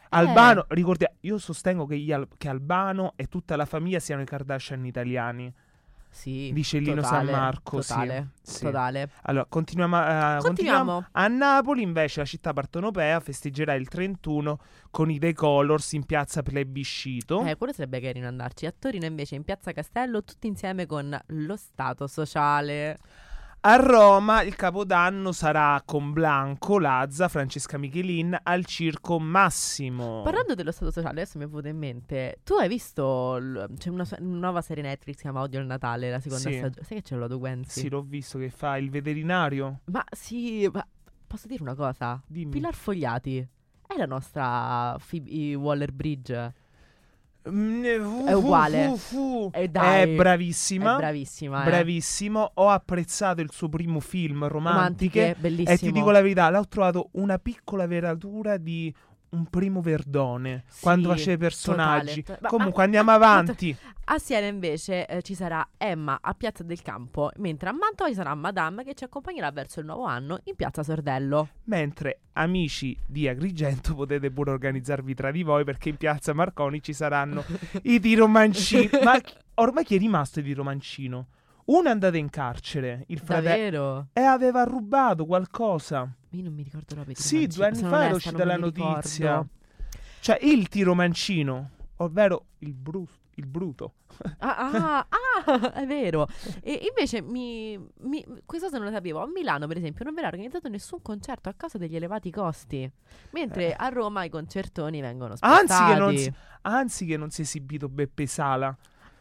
[0.09, 4.85] Albano, ricordiamo, io sostengo che, Al- che Albano e tutta la famiglia siano i Kardashian
[4.85, 5.53] italiani.
[6.15, 7.89] Sì, Dice Lino totale, San Marco, sì.
[7.89, 8.63] Totale, Sì.
[8.63, 9.09] totale.
[9.23, 11.07] Allora, continuiamo a, Continuiamo.
[11.11, 14.59] A Napoli, invece, la città partenopea festeggerà il 31
[14.91, 17.43] con i The Colors in piazza Plebiscito.
[17.45, 18.65] Eh, quello sarebbe carino andarci.
[18.65, 22.97] A Torino invece in Piazza Castello tutti insieme con lo Stato sociale.
[23.67, 30.21] A Roma il capodanno sarà con Blanco, Lazza, Francesca Michelin al Circo Massimo.
[30.21, 32.41] Parlando dello stato sociale, adesso mi è venuto in mente.
[32.43, 33.37] Tu hai visto?
[33.39, 36.19] l- C'è una, so- una nuova serie Netflix che si chiama Odio il Natale, la
[36.19, 36.57] seconda Sì.
[36.57, 36.85] stagione.
[36.85, 37.79] Sai che c'è Lodo Guenzi?
[37.79, 39.79] Sì, l'ho visto che fa il veterinario.
[39.85, 40.85] Ma sì, ma
[41.25, 42.21] posso dire una cosa?
[42.27, 42.51] Dimmi.
[42.51, 43.39] Pilar Fogliati
[43.87, 46.53] è la nostra Phoebe Waller Bridge.
[47.49, 48.93] Mm, eh, È uguale.
[49.53, 50.13] Eh, dai.
[50.13, 50.95] È bravissima.
[50.95, 51.61] È bravissima.
[51.61, 51.65] eh.
[51.65, 52.51] Bravissimo.
[52.55, 55.19] Ho apprezzato il suo primo film, Romantiche.
[55.19, 55.69] Romantiche, bellissimo.
[55.71, 58.93] E ti dico la verità, l'ho trovato una piccola veratura di
[59.35, 60.63] un primo Verdone.
[60.67, 62.23] Sì, quando faceva i personaggi.
[62.27, 63.75] Ma- Comunque ah, andiamo ah, avanti.
[64.07, 68.15] A Siena invece eh, ci sarà Emma a Piazza del Campo, mentre a Mantova ci
[68.15, 71.49] sarà Madame che ci accompagnerà verso il nuovo anno in Piazza Sordello.
[71.63, 76.93] Mentre amici di Agrigento potete pure organizzarvi tra di voi perché in piazza Marconi ci
[76.93, 77.43] saranno
[77.81, 78.91] i tiromancini.
[79.03, 81.27] Ma chi- ormai chi è rimasto di Romancino?
[81.65, 86.07] Uno è andato in carcere, il fratello, e aveva rubato qualcosa.
[86.35, 87.15] Io non mi ricordo proprio.
[87.17, 89.29] i Sì, due anni fa era uscita la notizia.
[89.31, 89.49] ricordo.
[90.19, 93.93] Cioè il tiromancino, ovvero il, bru- il bruto.
[94.39, 95.07] Ah, ah,
[95.45, 96.27] ah, è vero.
[96.61, 99.21] E invece mi, mi, questa cosa non la sapevo.
[99.21, 102.89] A Milano, per esempio, non verrà organizzato nessun concerto a causa degli elevati costi.
[103.31, 105.71] Mentre a Roma i concertoni vengono spostati.
[105.71, 108.75] Anzi che, non anzi che non si è esibito Beppe Sala.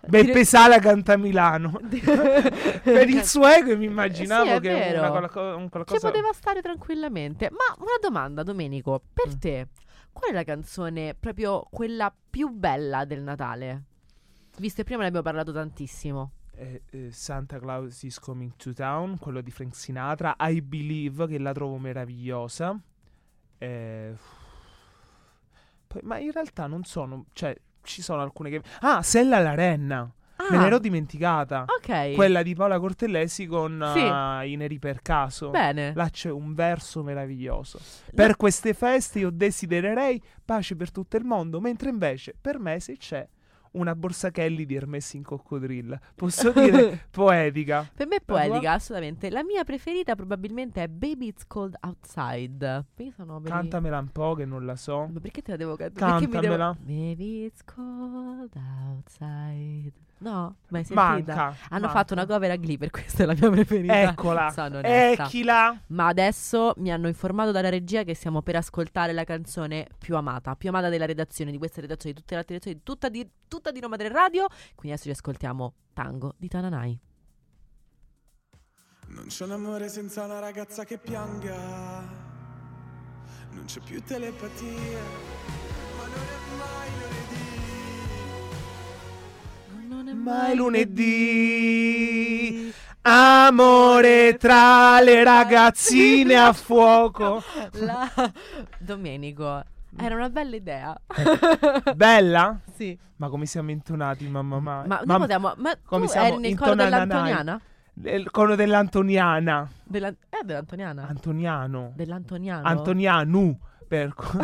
[0.06, 1.78] Beppe Sala canta Milano.
[2.82, 4.98] per il suo ego mi immaginavo Sì, che vero.
[5.00, 6.10] una, qualco- un Ci qualcosa...
[6.10, 7.50] poteva stare tranquillamente.
[7.50, 9.02] Ma una domanda, Domenico.
[9.12, 9.38] Per Mm.
[9.38, 9.68] te,
[10.12, 13.82] qual è la canzone proprio quella più bella del Natale?
[14.58, 16.30] Visto che prima ne abbiamo parlato tantissimo.
[16.56, 20.36] Eh, eh, Santa Claus is Coming to Town, quello di Frank Sinatra.
[20.38, 22.78] I Believe, che la trovo meravigliosa.
[23.58, 24.14] Eh,
[25.86, 27.24] poi- ma in realtà non sono...
[27.32, 28.62] Cioè, ci sono alcune che...
[28.81, 30.11] Ah, Sella la Renna.
[30.51, 31.64] Me Ah, l'ero dimenticata.
[31.66, 32.14] ok.
[32.14, 34.01] Quella di Paola Cortellesi con Sì.
[34.03, 35.51] uh, I Neri per caso.
[35.51, 35.92] Bene.
[35.94, 37.79] Là c'è un verso meraviglioso.
[38.14, 42.97] Per queste feste io desidererei pace per tutto il mondo, mentre invece per me se
[42.97, 43.27] c'è
[43.74, 47.88] una borsa Kelly di Hermes in coccodrilla, posso dire poetica.
[47.94, 49.30] Per me è poetica, assolutamente.
[49.30, 52.84] La mia preferita probabilmente è Baby It's Cold Outside.
[53.14, 55.06] Sono per i- Cantamela un po' che non la so.
[55.12, 56.20] Ma perché te la devo cantare?
[56.20, 56.76] Cantamela.
[56.78, 56.87] devo...
[56.87, 59.92] Baby It's Cold Outside.
[60.18, 61.09] No, mai sentita?
[61.09, 61.42] Manca.
[61.42, 61.88] Hanno manca.
[61.88, 64.00] fatto una cover a Glee, per questo è la mia preferita.
[64.00, 64.50] Eccola.
[64.50, 65.24] Sono onesta.
[65.24, 65.81] Ecchila.
[65.88, 70.55] Ma adesso mi hanno informato dalla regia che stiamo per ascoltare la canzone più amata,
[70.55, 73.70] più amata della redazione, di questa redazione, di tutte le altre redazioni, tutta di, tutta
[73.70, 74.46] di Roma 3 Radio.
[74.48, 77.00] Quindi adesso ci ascoltiamo Tango di Tananai.
[79.09, 81.57] Non c'è un amore senza una ragazza che pianga,
[83.50, 85.03] non c'è più telepatia,
[85.98, 87.13] ma non è mai.
[89.88, 91.83] Non è Mai lunedì.
[93.03, 97.42] Amore tra le ragazzine a fuoco.
[97.85, 98.11] La...
[98.79, 99.62] Domenico,
[99.97, 100.99] era una bella idea.
[101.94, 102.59] Bella?
[102.75, 102.99] sì.
[103.16, 104.85] Ma come siamo intonati, mamma mia.
[104.87, 105.55] Ma Mam- potevamo...
[105.59, 107.61] Ma come siamo nel coro dell'Antoniana?
[108.03, 109.70] Il cono dell'Antoniana.
[109.85, 110.09] Della...
[110.09, 111.07] Eh, dell'Antoniana?
[111.07, 111.92] Antoniano.
[111.94, 112.66] Dell'Antoniano?
[112.66, 113.59] Antonianu.
[113.87, 114.38] Per, co-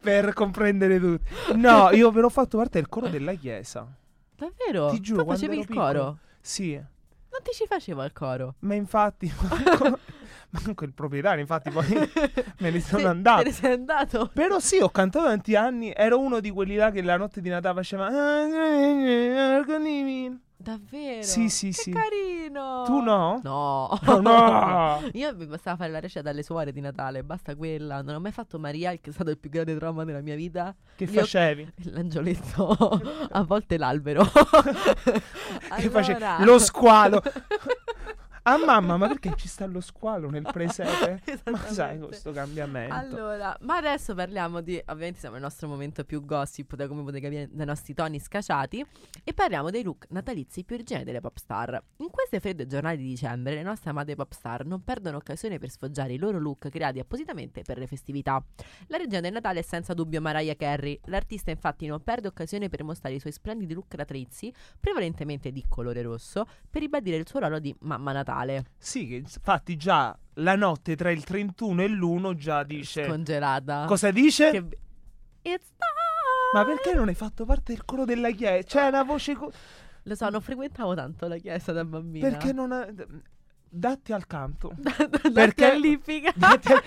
[0.00, 1.30] per comprendere tutti.
[1.54, 3.86] No, io ve l'ho fatto parte del coro della chiesa.
[4.36, 4.88] Davvero?
[4.90, 5.88] Ti giuro, Tu quando facevi ero il coro?
[5.92, 6.18] piccolo.
[6.40, 6.74] Sì.
[6.74, 8.54] Non ti ci facevo il coro?
[8.60, 9.98] Ma infatti, manco,
[10.50, 11.86] manco il proprietario, infatti poi
[12.58, 13.42] me ne sono Te- andato.
[13.42, 14.30] Te ne sei andato?
[14.32, 17.48] Però sì, ho cantato tanti anni, ero uno di quelli là che la notte di
[17.50, 18.08] Natale faceva...
[20.60, 21.22] Davvero?
[21.22, 21.92] Sì, sì, che sì.
[21.92, 22.82] carino.
[22.84, 23.40] Tu no?
[23.44, 23.96] No.
[24.06, 25.00] Oh, no!
[25.14, 28.02] Io mi bastava fare la recita dalle suore di Natale, basta quella.
[28.02, 30.74] Non ho mai fatto Maria, che è stato il più grande trauma della mia vita.
[30.96, 31.72] Che Io- facevi?
[31.92, 32.68] L'angioletto,
[33.30, 34.24] a volte l'albero.
[35.78, 36.22] Che facevi?
[36.24, 37.22] Allora- Lo squalo.
[38.50, 41.20] Ah mamma, ma perché ci sta lo squalo nel presepe?
[41.52, 42.94] Ma sai questo cambiamento?
[42.94, 44.82] Allora, ma adesso parliamo di.
[44.86, 48.82] Ovviamente siamo nel nostro momento più gossip, da come potete capire dai nostri toni scacciati.
[49.22, 51.78] E parliamo dei look natalizi più originali delle pop star.
[51.98, 55.68] In queste fredde giornate di dicembre, le nostre amate pop star non perdono occasione per
[55.68, 58.42] sfoggiare i loro look creati appositamente per le festività.
[58.86, 60.98] La regina del Natale è senza dubbio Mariah Carey.
[61.04, 66.00] L'artista, infatti, non perde occasione per mostrare i suoi splendidi look natalizi, prevalentemente di colore
[66.00, 68.36] rosso, per ribadire il suo ruolo di mamma Natale.
[68.76, 73.06] Sì, che infatti già la notte tra il 31 e l'1 già dice...
[73.06, 73.84] Congelata.
[73.86, 74.50] Cosa dice?
[74.50, 74.78] Che...
[75.42, 75.72] It's
[76.52, 76.74] Ma time!
[76.74, 78.66] perché non hai fatto parte del coro della chiesa?
[78.66, 79.34] C'è una voce...
[79.34, 79.50] co-
[80.04, 82.28] Lo so, non frequentavo tanto la chiesa da bambina.
[82.28, 82.86] Perché non ha...
[83.70, 84.72] Datti al canto.
[84.80, 86.32] Perché Perché- all'ippica.
[86.36, 86.82] Datti al-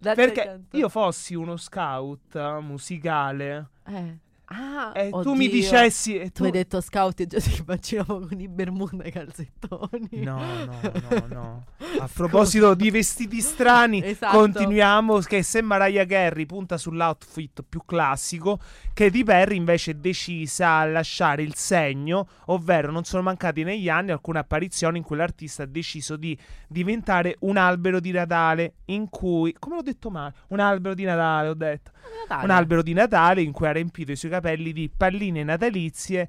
[0.00, 0.76] Datti al Perché canto.
[0.76, 4.18] io fossi uno scout eh, musicale Eh.
[4.56, 5.50] Ah, e tu mi oddio.
[5.50, 6.16] dicessi...
[6.18, 10.08] E Tu hai detto scout e già si immaginavo con i bermuda e i calzettoni.
[10.22, 11.64] No, no, no, no.
[11.98, 14.36] A proposito di vestiti strani, Esatto.
[14.36, 18.58] continuiamo che se Mariah Carey punta sull'outfit più classico,
[18.92, 24.10] Katy Perry invece è decisa a lasciare il segno, ovvero non sono mancati negli anni
[24.12, 26.36] alcune apparizioni in cui l'artista ha deciso di
[26.68, 31.48] diventare un albero di Natale in cui, come l'ho detto male, un albero di Natale,
[31.48, 31.90] ho detto,
[32.22, 32.44] Natale.
[32.44, 36.28] un albero di Natale in cui ha riempito i suoi capelli di palline natalizie.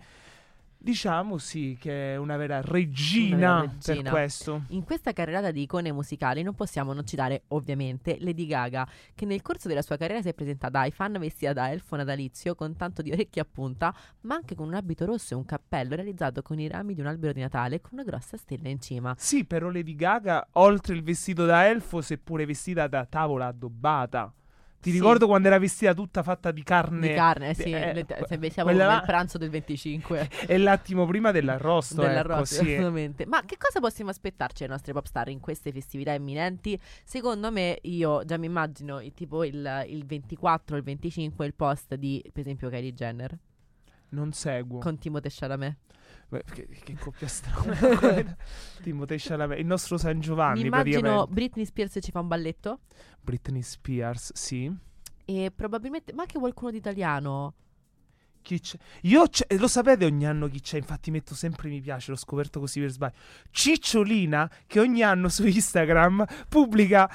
[0.77, 4.01] Diciamo sì che è una vera regina, Una vera regina.
[4.03, 4.61] per questo.
[4.67, 9.41] In questa carrellata di icone musicali non possiamo non citare, ovviamente, Lady Gaga, che nel
[9.41, 13.01] corso della sua carriera si è presentata ai fan vestita da elfo natalizio con tanto
[13.01, 16.59] di orecchie a punta, ma anche con un abito rosso e un cappello realizzato con
[16.59, 19.15] i rami di un albero di Natale con una grossa stella in cima.
[19.17, 23.47] Sì, però Lady Gaga, oltre il vestito da elfo, si è pure vestita da tavola
[23.47, 24.31] addobbata.
[24.85, 24.97] Ti Sì.
[24.97, 27.07] ricordo quando era vestita tutta fatta di carne.
[27.07, 30.29] Di carne, sì, eh, le- se siamo quella nel pranzo del 25.
[30.45, 32.01] E l'attimo prima dell'arrosto.
[32.01, 32.71] dell'arrosto, ecco, sì.
[32.73, 33.25] assolutamente.
[33.25, 36.79] Ma che cosa possiamo aspettarci alle nostre pop star in queste festività imminenti?
[37.03, 41.95] Secondo me, io già mi immagino tipo il, il 24 o il 25 il post
[41.95, 43.35] di, per esempio, Kylie Jenner
[44.09, 44.77] Non seguo.
[44.81, 45.77] con Timothée Chalamet.
[46.27, 48.37] Beh, che, che coppia strana.
[48.81, 51.27] Timothée Chalamet, il nostro San Giovanni, mi immagino.
[51.27, 52.79] Britney Spears ci fa un balletto
[53.21, 54.71] Britney Spears, sì.
[55.25, 57.53] e probabilmente, ma anche qualcuno di italiano.
[58.41, 58.77] Chi c'è?
[59.01, 62.59] Io c'è- lo sapete ogni anno chi c'è, infatti metto sempre mi piace, l'ho scoperto
[62.59, 63.15] così per sbaglio.
[63.49, 67.09] Cicciolina che ogni anno su Instagram pubblica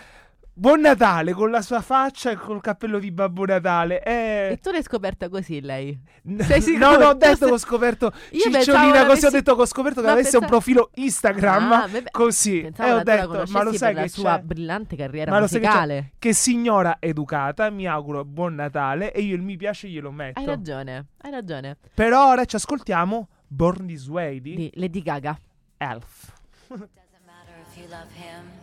[0.52, 4.02] Buon Natale con la sua faccia e col cappello di Babbo Natale.
[4.02, 5.98] E Eh, tu l'hai scoperta così lei?
[6.24, 6.90] n- sei sicuro?
[6.90, 9.66] no, no, ho detto che ho scoperto Io pensavo Cicciolina così, ho detto che ho
[9.66, 12.60] scoperto che Ma avesse un pensa- profilo Instagram Ah, beh, così.
[12.60, 14.42] Pensavo e ho che tu la detto, ma lo sai per la che sua c'è?
[14.42, 16.12] brillante carriera Ma lo sai che musicale.
[16.18, 20.40] Che signora educata, mi auguro buon Natale e io il mi piace glielo metto.
[20.40, 21.76] Hai ragione, hai ragione.
[21.94, 25.38] Però ora ci ascoltiamo Born This Way di Di Lady Gaga.
[25.78, 26.34] Elf.
[26.68, 26.88] Doesn't
[27.24, 28.59] matter if you love him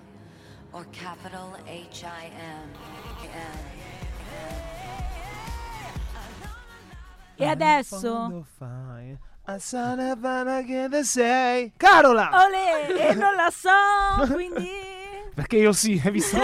[0.71, 2.69] or capital H I M.
[7.35, 8.45] E adesso?
[11.77, 12.29] Carola!
[12.33, 13.09] Olè!
[13.09, 13.69] E non la so,
[14.33, 14.96] quindi...
[15.37, 16.35] Perché io sì, hai visto?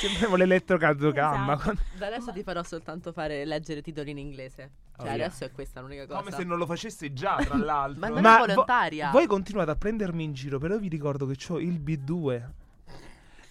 [0.00, 1.52] Sembravo l'elettrocardiogramma.
[1.54, 1.76] Esatto.
[1.98, 4.70] Da adesso ti farò soltanto fare leggere titoli in inglese.
[4.96, 5.26] Cioè, Oh, yeah.
[5.26, 6.18] adesso è questa l'unica cosa.
[6.20, 8.00] Come se non lo facessi già, tra l'altro.
[8.08, 9.10] Ma non Ma è vo- volontaria.
[9.10, 12.32] Voi continuate a prendermi in giro, però vi ricordo che ho il B2.
[12.32, 12.42] E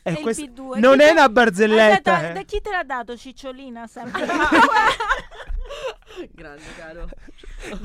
[0.01, 2.13] E il questo P2, non chi è te- una barzelletta.
[2.13, 2.33] Aspetta, eh.
[2.33, 4.25] da chi te l'ha dato Cicciolina sempre?
[6.31, 7.07] Grande, caro.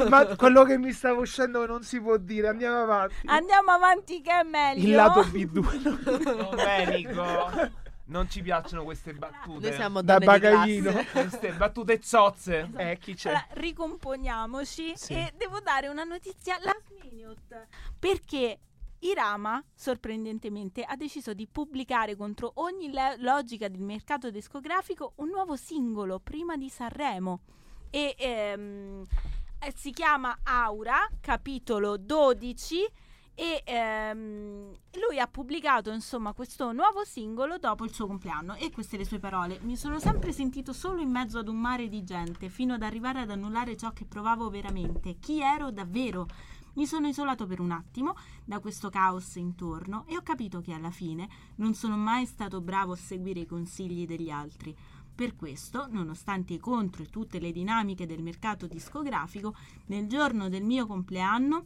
[0.08, 2.48] Ma quello che mi stava uscendo non si può dire.
[2.48, 3.14] Andiamo avanti.
[3.26, 4.86] Andiamo avanti che è meglio.
[4.86, 6.50] Il lato B2.
[6.50, 7.78] Domenico.
[8.10, 9.68] Non ci piacciono queste battute.
[9.68, 10.92] Noi siamo Da bagaglino.
[11.12, 12.68] Queste battute zozze.
[12.76, 13.28] Eh, chi c'è?
[13.28, 15.12] Allora, ricomponiamoci Sì.
[15.12, 18.58] e devo dare una notizia last minute perché
[18.98, 25.54] Irama, sorprendentemente, ha deciso di pubblicare contro ogni le- logica del mercato discografico un nuovo
[25.54, 27.40] singolo prima di Sanremo
[27.90, 29.06] e ehm,
[29.58, 32.86] eh, si chiama Aura, capitolo 12
[33.34, 38.54] e ehm, lui ha pubblicato insomma questo nuovo singolo dopo il suo compleanno.
[38.54, 39.58] E queste le sue parole.
[39.62, 43.20] Mi sono sempre sentito solo in mezzo ad un mare di gente fino ad arrivare
[43.20, 45.16] ad annullare ciò che provavo veramente.
[45.18, 46.26] Chi ero davvero?
[46.74, 50.90] Mi sono isolato per un attimo da questo caos intorno e ho capito che alla
[50.90, 54.76] fine non sono mai stato bravo a seguire i consigli degli altri
[55.20, 59.54] per questo, nonostante i contro e tutte le dinamiche del mercato discografico,
[59.88, 61.64] nel giorno del mio compleanno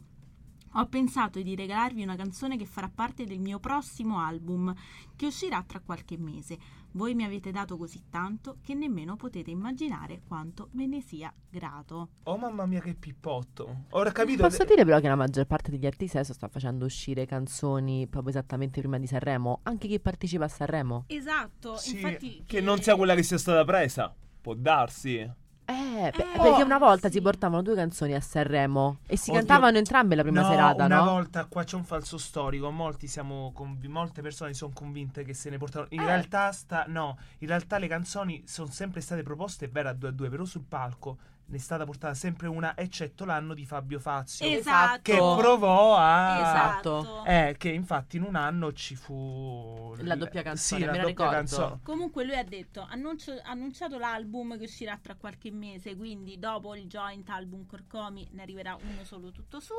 [0.73, 4.75] ho pensato di regalarvi una canzone che farà parte del mio prossimo album,
[5.15, 6.59] che uscirà tra qualche mese.
[6.95, 12.11] Voi mi avete dato così tanto che nemmeno potete immaginare quanto me ne sia grato.
[12.23, 13.83] Oh mamma mia che pippotto.
[13.89, 14.43] Ora ho capito.
[14.43, 18.31] Posso dire però che la maggior parte degli artisti adesso sta facendo uscire canzoni proprio
[18.31, 21.03] esattamente prima di Sanremo, anche chi partecipa a Sanremo.
[21.07, 22.43] Esatto, Sì, infatti...
[22.45, 24.15] Che non sia quella che sia stata presa.
[24.39, 25.29] Può darsi.
[25.67, 27.15] Eh, pe- Eh, perché una volta sì.
[27.15, 29.41] si portavano due canzoni a Sanremo e si Oddio.
[29.41, 31.05] cantavano entrambe la prima No, serata, una no?
[31.11, 32.69] volta qua c'è un falso storico.
[32.69, 35.87] Molti siamo convi- molte persone sono convinte che se ne portano.
[35.89, 36.05] In Eh.
[36.05, 36.85] realtà sta.
[36.87, 40.45] No, in realtà le canzoni sono sempre state proposte, vero, a due a due, però
[40.45, 44.47] sul palco ne è stata portata sempre una, eccetto l'anno di Fabio Fazio.
[44.47, 45.01] Esatto.
[45.01, 46.39] Che provò a.
[46.39, 47.23] Esatto.
[47.25, 49.93] Eh, che infatti in un anno ci fu.
[49.99, 51.31] La doppia canzone, Sì, la me la doppia ricordo.
[51.33, 51.79] canzone.
[51.83, 56.75] Comunque lui ha detto, annuncio- ha annunciato l'album che uscirà tra qualche mese, quindi dopo
[56.75, 59.75] il joint album Corcomi ne arriverà uno solo tutto suo.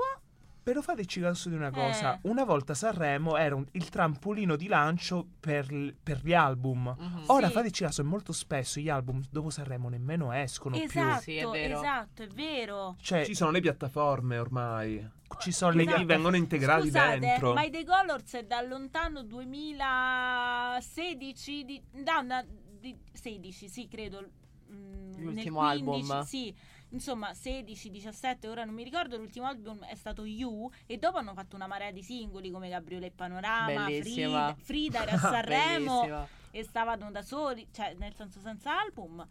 [0.66, 2.20] Però fateci caso di una cosa: Eh.
[2.22, 6.92] una volta Sanremo era un- il trampolino di lancio per, l- per gli album.
[6.98, 7.22] Mhm.
[7.29, 7.52] Ora Sì.
[7.52, 11.79] fateci caso, molto spesso gli album dopo Sanremo nemmeno escono esatto, Sì, è vero.
[11.79, 12.94] esatto, è vero.
[12.96, 13.05] più.
[13.05, 15.09] Cioè, Ci sono le piattaforme ormai.
[15.38, 16.05] ci sono le Esatto.
[16.05, 17.55] vengono integrati Scusate, dentro.
[17.55, 22.44] ma i The Colors è da lontano 2016, di, da-
[22.81, 24.29] di- 16, sì, credo.
[24.68, 26.24] mm, nel L'ultimo 15, album.
[26.24, 26.52] Sì,
[26.90, 29.16] insomma, 16, 17, ora non mi ricordo.
[29.16, 33.07] L'ultimo album è stato You e dopo hanno fatto una marea di singoli come Gabriele
[33.07, 34.55] e Panorama, Bellissima.
[34.55, 39.27] Frida, Frida era a Sanremo e stavano da soli, cioè nel senso senza album.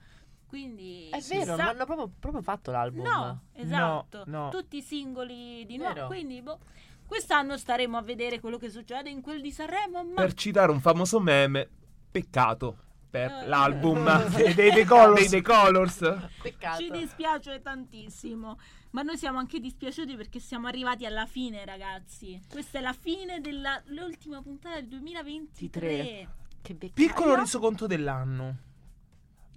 [0.48, 3.04] Quindi È vero, sa- non hanno proprio, proprio fatto l'album.
[3.04, 4.24] No, esatto.
[4.28, 4.50] no.
[4.50, 6.06] Tutti singoli di nuovo.
[6.06, 6.60] Quindi boh,
[7.06, 10.04] quest'anno staremo a vedere quello che succede in quel di Sanremo.
[10.04, 11.68] Ma Per citare un famoso meme,
[12.12, 12.78] peccato
[13.10, 13.48] per Eh.
[13.48, 14.04] l'album
[14.36, 15.20] dei, dei The Colors.
[15.30, 16.00] dei The Colors.
[16.42, 16.82] Peccato.
[16.82, 18.58] ci dispiace tantissimo.
[18.92, 22.40] Ma noi siamo anche dispiaciuti perché siamo arrivati alla fine, ragazzi.
[22.50, 26.28] Questa è la fine dell'ultima puntata del 2023.
[26.62, 26.90] Che.
[26.94, 28.58] Piccolo resoconto dell'anno.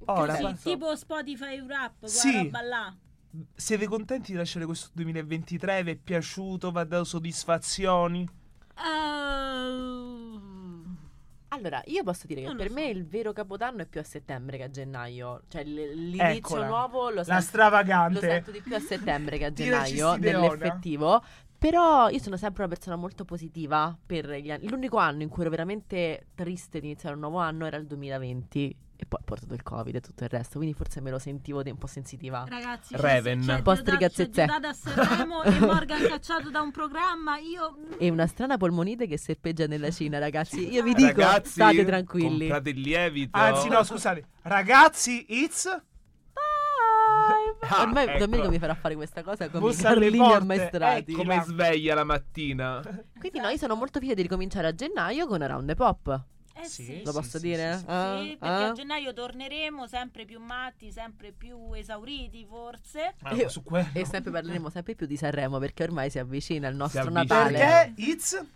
[0.07, 2.37] Ora, Sì, pa- tipo Spotify Rap, quella Sì.
[2.37, 2.97] roba là.
[3.55, 5.83] siete contenti di lasciare questo 2023?
[5.85, 6.71] Vi è piaciuto?
[6.73, 8.29] Vi ha dato soddisfazioni?
[8.77, 9.98] Uh,
[11.49, 12.75] Allora, io posso dire che Non lo per so.
[12.79, 15.43] me il vero capodanno è più a settembre che a gennaio.
[15.49, 16.67] Cioè l- l'inizio Eccola.
[16.67, 18.21] nuovo lo La sento, lo stravagante.
[18.21, 21.23] sento di più a settembre che a gennaio, Regista nell'effettivo.
[21.59, 24.69] Però io sono sempre una persona molto positiva per gli anni.
[24.69, 28.77] L'unico anno in cui ero veramente triste di iniziare un nuovo anno era il 2020.
[29.01, 30.59] E poi ha portato il Covid e tutto il resto.
[30.59, 32.45] Quindi forse me lo sentivo un po' sensitiva.
[32.49, 33.41] Ragazzi, Raven.
[33.41, 34.31] c'è, c'è Post Diodato- rigazzezze.
[34.33, 37.39] c'è Diodato a Sanremo e Morgan cacciato da un programma.
[37.39, 40.69] Io E una strana polmonite che serpeggia nella Cina, ragazzi.
[40.73, 42.39] Io vi dico, Ragazzi, state tranquilli.
[42.39, 43.39] Comprate il lievito.
[43.39, 44.25] Anzi, no, scusate.
[44.43, 45.67] Ragazzi, it's.
[47.61, 48.19] Ah, Ormai ecco.
[48.19, 51.13] Domenico mi farà fare questa cosa con i Bussa alle Carlini ammaestrati.
[51.13, 51.21] Ecco.
[51.23, 52.81] Come sveglia la mattina.
[53.19, 56.25] Quindi no, io sono molto fiera di ricominciare a gennaio con Around the Pop.
[56.61, 57.75] Eh Sì, sì, Lo posso sì, dire?
[57.75, 57.85] sì, sì.
[57.89, 58.69] Ah, Sì, perché ah?
[58.69, 63.15] a gennaio torneremo sempre più matti, sempre più esauriti forse.
[63.23, 63.89] Ah, quello.
[63.93, 67.23] E sempre parleremo sempre più di Sanremo perché ormai si avvicina il nostro avvicina.
[67.23, 67.59] Natale.
[67.59, 68.47] Perché it's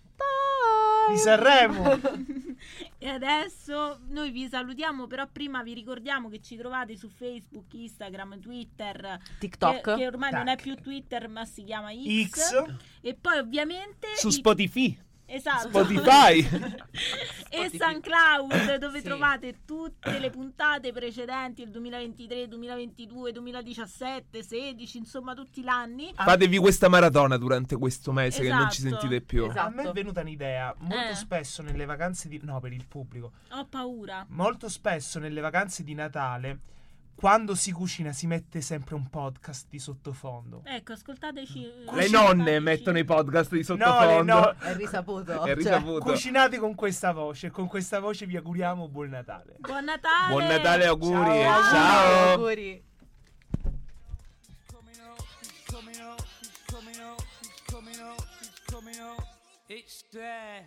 [1.10, 1.98] di Sanremo.
[2.96, 8.38] E adesso noi vi salutiamo, però prima vi ricordiamo che ci trovate su Facebook, Instagram,
[8.38, 9.80] Twitter, TikTok.
[9.80, 10.62] che, che ormai non è Tac.
[10.62, 12.28] più Twitter ma si chiama X.
[12.28, 12.64] X.
[13.00, 14.06] E poi ovviamente...
[14.14, 14.96] Su Spotify.
[15.34, 15.68] Esatto.
[15.68, 16.46] Spotify.
[17.48, 19.04] e SoundCloud dove Sì.
[19.04, 26.12] trovate tutte le puntate precedenti, il 2023, 2022, 2017, 16, insomma tutti gli anni.
[26.14, 29.00] Fatevi questa maratona durante questo mese che non ci Esatto.
[29.00, 29.44] sentite più.
[29.46, 29.66] Esatto.
[29.66, 30.74] A me è venuta un'idea.
[30.78, 31.14] Molto Eh.
[31.14, 32.38] spesso nelle vacanze di.
[32.42, 33.32] No, per il pubblico.
[33.52, 34.26] Ho paura.
[34.28, 36.58] Molto spesso nelle vacanze di Natale,
[37.22, 40.62] quando si cucina, si mette sempre un podcast di sottofondo.
[40.64, 41.84] Ecco, ascoltateci.
[41.92, 44.34] Le nonne mettono i podcast di No, sottofondo.
[44.34, 45.30] no- È risaputo.
[45.30, 46.00] È cioè, risaputo.
[46.00, 47.50] Cucinate con questa voce.
[47.50, 49.54] Con questa voce vi auguriamo buon Natale.
[49.60, 50.32] Buon Natale.
[50.32, 51.42] Buon Natale, auguri.
[51.42, 51.62] Ciao.
[51.62, 52.30] Ciao.
[52.32, 52.84] auguri.
[59.68, 60.66] It's there.